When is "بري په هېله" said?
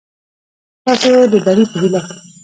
1.45-2.01